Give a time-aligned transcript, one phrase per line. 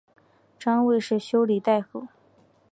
[0.63, 2.07] 官位是修理大夫。